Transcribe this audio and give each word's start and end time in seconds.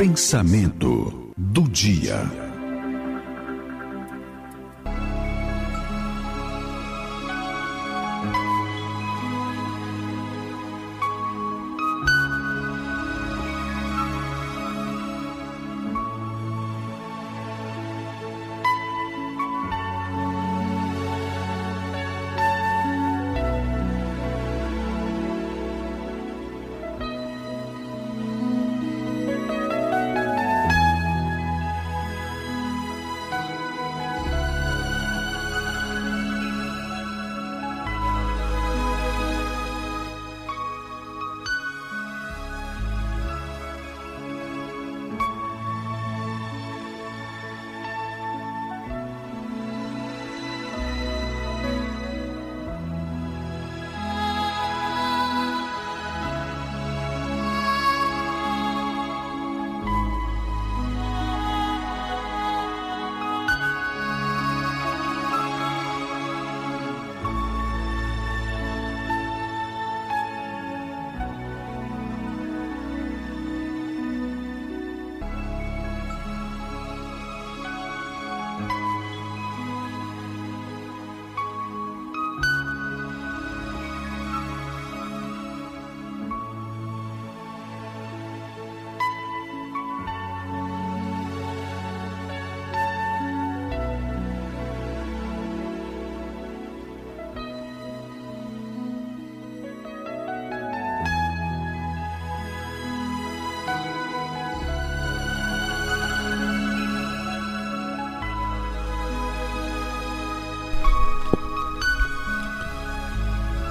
Pensamento 0.00 1.30
do 1.36 1.68
dia. 1.68 2.49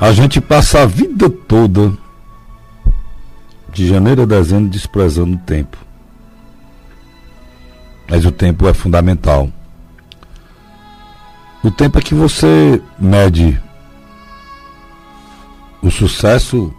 A 0.00 0.12
gente 0.12 0.40
passa 0.40 0.82
a 0.82 0.86
vida 0.86 1.28
toda, 1.28 1.92
de 3.72 3.88
janeiro 3.88 4.22
a 4.22 4.26
dezembro, 4.26 4.70
desprezando 4.70 5.34
o 5.34 5.40
tempo. 5.40 5.76
Mas 8.08 8.24
o 8.24 8.30
tempo 8.30 8.68
é 8.68 8.72
fundamental. 8.72 9.50
O 11.64 11.70
tempo 11.72 11.98
é 11.98 12.00
que 12.00 12.14
você 12.14 12.80
mede 12.96 13.60
o 15.82 15.90
sucesso 15.90 16.72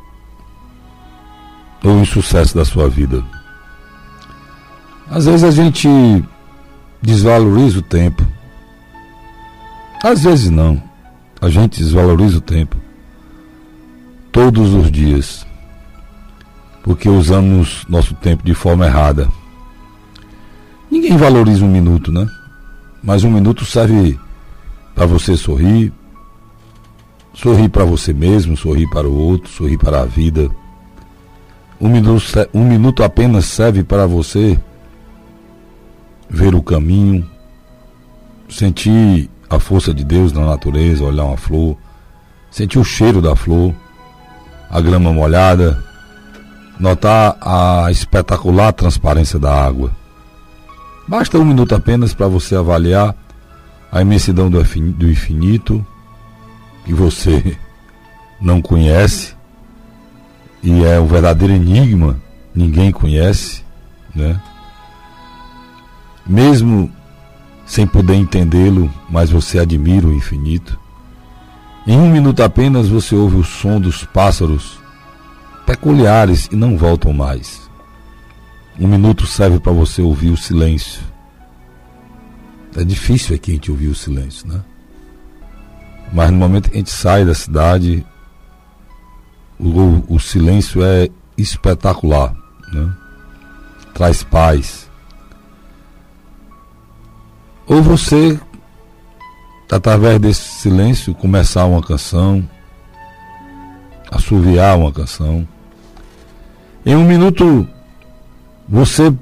ou 1.83 1.97
o 1.97 2.01
insucesso 2.01 2.55
da 2.55 2.63
sua 2.63 2.87
vida. 2.87 3.21
Às 5.11 5.25
vezes 5.25 5.43
a 5.43 5.51
gente 5.51 5.89
desvaloriza 7.01 7.79
o 7.79 7.83
tempo. 7.83 8.25
Às 10.01 10.23
vezes 10.23 10.49
não. 10.49 10.81
A 11.41 11.49
gente 11.49 11.83
desvaloriza 11.83 12.37
o 12.37 12.41
tempo 12.41 12.88
todos 14.39 14.73
os 14.73 14.89
dias, 14.89 15.45
porque 16.81 17.09
usamos 17.09 17.85
nosso 17.89 18.15
tempo 18.15 18.41
de 18.41 18.53
forma 18.53 18.85
errada. 18.85 19.27
Ninguém 20.89 21.17
valoriza 21.17 21.65
um 21.65 21.67
minuto, 21.67 22.09
né? 22.09 22.25
Mas 23.03 23.25
um 23.25 23.29
minuto 23.29 23.65
serve 23.65 24.17
para 24.95 25.05
você 25.05 25.35
sorrir, 25.35 25.91
sorrir 27.33 27.67
para 27.67 27.83
você 27.83 28.13
mesmo, 28.13 28.55
sorrir 28.55 28.89
para 28.89 29.09
o 29.09 29.13
outro, 29.13 29.49
sorrir 29.49 29.77
para 29.77 30.03
a 30.03 30.05
vida. 30.05 30.49
Um 31.77 31.89
minuto, 31.89 32.23
um 32.53 32.63
minuto 32.63 33.03
apenas 33.03 33.43
serve 33.43 33.83
para 33.83 34.07
você 34.07 34.57
ver 36.29 36.55
o 36.55 36.63
caminho, 36.63 37.29
sentir 38.47 39.29
a 39.49 39.59
força 39.59 39.93
de 39.93 40.05
Deus 40.05 40.31
na 40.31 40.45
natureza, 40.45 41.03
olhar 41.03 41.25
uma 41.25 41.35
flor, 41.35 41.75
sentir 42.49 42.79
o 42.79 42.85
cheiro 42.85 43.21
da 43.21 43.35
flor 43.35 43.75
a 44.69 44.79
grama 44.79 45.11
molhada, 45.11 45.83
notar 46.79 47.37
a 47.41 47.89
espetacular 47.91 48.71
transparência 48.71 49.39
da 49.39 49.53
água. 49.53 49.91
Basta 51.07 51.37
um 51.39 51.45
minuto 51.45 51.73
apenas 51.73 52.13
para 52.13 52.27
você 52.27 52.55
avaliar 52.55 53.15
a 53.91 54.01
imensidão 54.01 54.49
do 54.49 54.61
infinito 55.09 55.85
que 56.85 56.93
você 56.93 57.57
não 58.39 58.61
conhece 58.61 59.35
e 60.61 60.83
é 60.83 60.99
um 60.99 61.07
verdadeiro 61.07 61.53
enigma, 61.53 62.19
ninguém 62.53 62.91
conhece, 62.91 63.63
né? 64.13 64.39
Mesmo 66.25 66.91
sem 67.65 67.87
poder 67.87 68.15
entendê-lo, 68.15 68.91
mas 69.09 69.29
você 69.29 69.59
admira 69.59 70.07
o 70.07 70.13
infinito. 70.13 70.78
Em 71.87 71.97
um 71.97 72.09
minuto 72.09 72.43
apenas 72.43 72.87
você 72.87 73.15
ouve 73.15 73.37
o 73.37 73.43
som 73.43 73.79
dos 73.79 74.03
pássaros 74.05 74.79
peculiares 75.65 76.47
e 76.51 76.55
não 76.55 76.77
voltam 76.77 77.13
mais. 77.13 77.69
Um 78.79 78.87
minuto 78.87 79.25
serve 79.25 79.59
para 79.59 79.71
você 79.71 80.01
ouvir 80.01 80.29
o 80.29 80.37
silêncio. 80.37 81.01
É 82.75 82.83
difícil 82.83 83.35
aqui 83.35 83.51
a 83.51 83.53
gente 83.55 83.71
ouvir 83.71 83.87
o 83.87 83.95
silêncio, 83.95 84.47
né? 84.47 84.61
Mas 86.13 86.31
no 86.31 86.37
momento 86.37 86.69
que 86.69 86.75
a 86.75 86.79
gente 86.79 86.91
sai 86.91 87.25
da 87.25 87.33
cidade, 87.33 88.05
o, 89.59 90.15
o 90.15 90.19
silêncio 90.19 90.83
é 90.83 91.09
espetacular, 91.37 92.33
né? 92.71 92.93
Traz 93.93 94.23
paz. 94.23 94.89
Ou 97.67 97.83
você 97.83 98.39
através 99.71 100.19
desse 100.19 100.41
silêncio, 100.41 101.13
começar 101.13 101.65
uma 101.65 101.81
canção, 101.81 102.47
assoviar 104.09 104.77
uma 104.77 104.91
canção. 104.91 105.47
Em 106.85 106.95
um 106.95 107.03
minuto, 107.03 107.67
você 108.67 109.13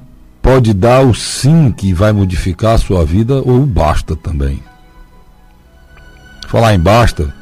pode 0.42 0.74
dar 0.74 1.02
o 1.02 1.14
sim 1.14 1.72
que 1.72 1.94
vai 1.94 2.12
modificar 2.12 2.76
a 2.76 2.78
sua 2.78 3.04
vida 3.04 3.36
ou 3.36 3.64
o 3.64 3.66
basta 3.66 4.16
também. 4.16 4.64
Falar 6.48 6.74
em 6.74 6.80
basta, 6.80 7.34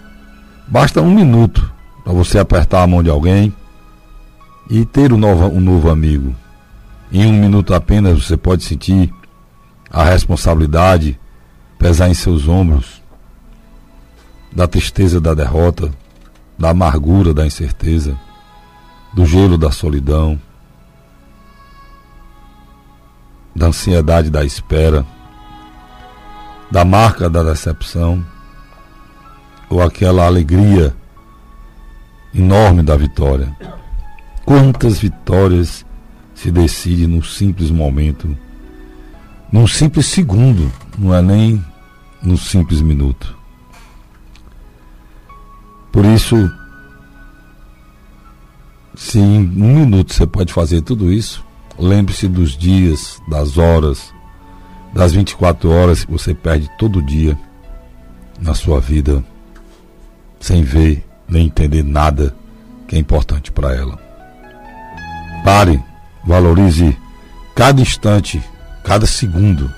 basta 0.68 1.02
um 1.02 1.14
minuto 1.14 1.72
para 2.04 2.14
você 2.14 2.40
apertar 2.40 2.82
a 2.82 2.88
mão 2.88 3.04
de 3.04 3.10
alguém 3.10 3.54
e 4.68 4.84
ter 4.84 5.14
um 5.14 5.18
novo, 5.18 5.46
um 5.46 5.60
novo 5.60 5.90
amigo. 5.90 6.36
Em 7.12 7.28
um 7.28 7.34
minuto 7.34 7.74
apenas 7.76 8.25
você 8.25 8.36
pode 8.36 8.63
sentir 8.63 9.13
a 9.92 10.04
responsabilidade 10.04 11.19
pesar 11.86 12.10
em 12.10 12.16
seus 12.16 12.48
ombros, 12.48 13.00
da 14.52 14.68
tristeza 14.68 15.22
da 15.22 15.36
derrota, 15.36 15.94
da 16.58 16.72
amargura 16.72 17.32
da 17.32 17.46
incerteza, 17.46 18.18
do 19.14 19.24
gelo 19.24 19.56
da 19.56 19.70
solidão, 19.70 20.42
da 23.56 23.68
ansiedade 23.68 24.32
da 24.32 24.44
espera, 24.44 25.06
da 26.72 26.84
marca 26.84 27.30
da 27.30 27.44
decepção, 27.44 28.26
ou 29.70 29.80
aquela 29.80 30.26
alegria 30.26 30.92
enorme 32.34 32.82
da 32.82 32.98
vitória. 32.98 33.56
Quantas 34.44 34.98
vitórias 34.98 35.86
se 36.34 36.50
decide 36.50 37.06
num 37.06 37.22
simples 37.22 37.70
momento, 37.70 38.36
num 39.52 39.68
simples 39.68 40.08
segundo 40.08 40.74
não 40.98 41.14
é 41.14 41.22
nem 41.22 41.64
num 42.25 42.38
simples 42.38 42.81
minuto. 42.81 43.38
Por 45.92 46.04
isso, 46.06 46.51
se 48.95 49.19
em 49.19 49.39
um 49.39 49.80
minuto 49.80 50.13
você 50.13 50.25
pode 50.27 50.51
fazer 50.51 50.81
tudo 50.81 51.12
isso, 51.12 51.45
Lembre-se 51.77 52.27
dos 52.27 52.57
dias, 52.57 53.22
das 53.27 53.57
horas, 53.57 54.13
das 54.94 55.12
24 55.12 55.69
horas 55.69 56.06
que 56.06 56.12
você 56.12 56.33
perde 56.33 56.69
todo 56.77 57.01
dia 57.01 57.38
na 58.39 58.54
sua 58.54 58.80
vida 58.80 59.24
sem 60.39 60.63
ver 60.63 61.06
nem 61.27 61.48
entender 61.48 61.83
nada 61.83 62.36
que 62.88 62.95
é 62.95 63.00
importante 63.00 63.51
para 63.51 63.75
ela. 63.75 64.00
Pare, 65.44 65.83
valorize 66.24 66.98
cada 67.54 67.81
instante, 67.81 68.42
cada 68.83 69.06
segundo 69.06 69.69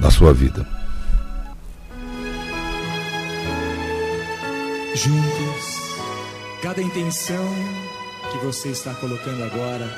da 0.00 0.10
sua 0.10 0.32
vida. 0.34 0.66
Juntos, 4.94 5.98
cada 6.62 6.82
intenção 6.82 7.54
que 8.32 8.38
você 8.38 8.70
está 8.70 8.92
colocando 8.94 9.44
agora 9.44 9.88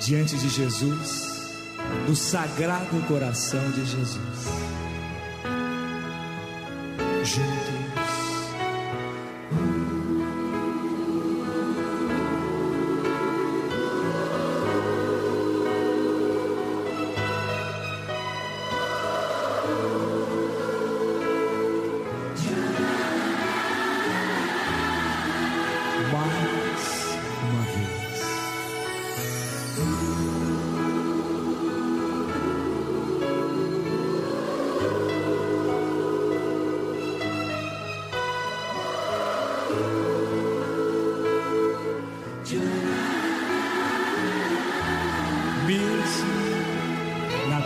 diante 0.00 0.36
de 0.36 0.48
Jesus, 0.48 1.58
no 2.08 2.14
sagrado 2.14 3.00
coração 3.08 3.70
de 3.72 3.84
Jesus. 3.84 4.18
Juntos. 7.24 7.77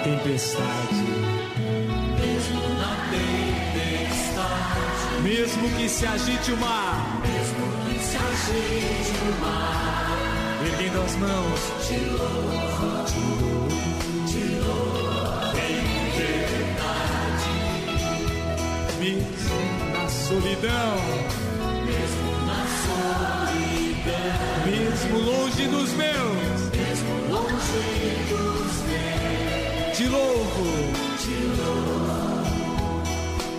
Tempestade. 0.03 1.05
Mesmo 2.19 2.61
na 2.77 2.93
tempestade. 3.11 4.83
Mesmo 5.23 5.71
que 5.77 5.89
se 5.89 6.07
agite 6.07 6.53
o 6.53 6.57
mar. 6.57 7.21
Mesmo 7.23 7.67
que 7.87 7.99
se 8.01 8.17
agite 8.17 9.13
o 9.23 9.41
mar. 9.41 10.19
Erguendo 10.67 11.03
as 11.03 11.17
mãos. 11.17 11.61
Te 11.87 11.97
louvo, 12.07 13.05
te 13.07 13.21
louvo, 13.41 13.69
te 14.27 14.45
louvo. 14.57 15.57
Em 15.59 16.11
verdade. 16.19 17.53
Mesmo 18.99 19.59
na 19.93 20.09
solidão. 20.09 20.97
Mesmo 21.87 22.31
na 22.47 22.63
solidão. 22.87 24.33
Mesmo 24.67 25.15
longe 25.21 25.65
dos 25.69 25.93
meus. 25.93 26.72
Te 29.97 30.05
louvo, 30.09 30.67
te 31.23 31.37
louvo, 31.59 32.43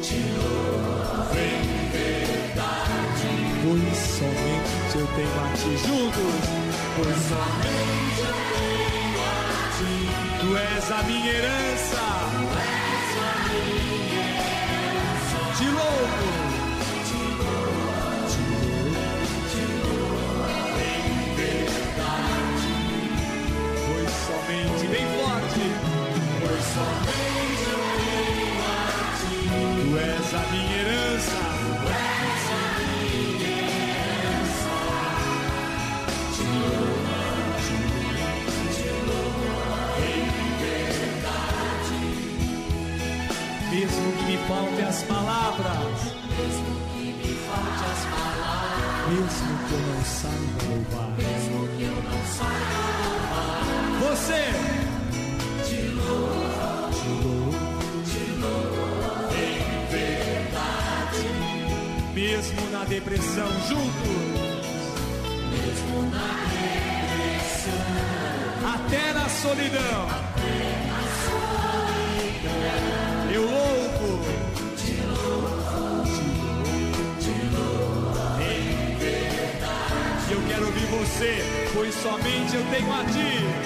te 0.01 0.19
louvo 0.35 1.35
em 1.35 1.89
verdade. 1.91 3.27
Pois 3.63 3.97
somente 3.97 4.93
eu 4.95 5.07
tenho 5.15 5.37
a 5.39 5.53
ti 5.55 5.71
juntos, 5.77 6.43
pois 6.95 7.17
somente 7.29 8.21
eu 8.21 8.35
tenho 8.53 9.21
a 9.21 9.37
ti. 9.77 9.93
Tu 10.41 10.49
és 10.57 10.91
a 10.91 11.03
minha 11.03 11.31
herança, 11.31 12.03
Faltem 44.47 44.85
as 44.85 45.03
palavras, 45.03 45.99
mesmo 46.37 46.71
que 46.91 47.13
me 47.13 47.33
falte 47.47 47.83
as 47.91 48.01
palavras, 48.13 49.07
mesmo 49.09 49.51
que 49.67 49.73
eu 49.73 49.81
não 49.87 50.03
saiba 50.03 50.59
louvar, 50.69 51.09
mesmo 51.17 51.67
que 51.77 51.83
eu 51.83 51.97
não 52.03 52.21
saiba 52.25 52.77
louvar, 53.03 53.61
você! 54.01 54.43
Mesmo 62.13 62.69
na 62.71 62.83
depressão 62.85 63.47
juntos, 63.67 64.63
mesmo 65.51 66.01
na 66.11 66.27
depressão, 67.33 67.93
até 68.73 69.13
na 69.13 69.29
solidão, 69.29 70.32
somente 82.01 82.55
eu 82.55 82.63
tenho 82.71 82.91
a 82.91 83.03
ti. 83.05 83.62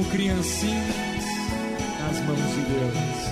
Como 0.00 0.10
criancinhas 0.10 1.24
nas 2.00 2.20
mãos 2.24 2.38
de 2.38 2.62
Deus. 2.62 3.30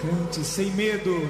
Cante 0.00 0.44
sem 0.44 0.70
medo. 0.72 1.28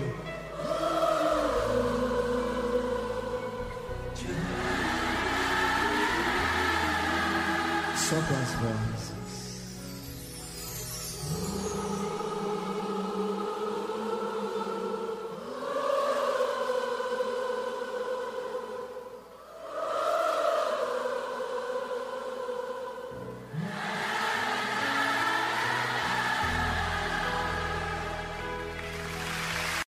Só 7.97 8.15
com 8.15 8.35
as 8.35 8.53
vozes. 8.55 9.08